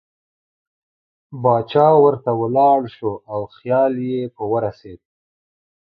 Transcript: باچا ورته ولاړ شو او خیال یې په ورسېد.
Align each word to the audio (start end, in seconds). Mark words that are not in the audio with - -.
باچا 1.43 1.87
ورته 2.03 2.31
ولاړ 2.41 2.79
شو 2.95 3.11
او 3.31 3.39
خیال 3.55 3.93
یې 4.11 4.21
په 4.35 4.43
ورسېد. 4.51 4.99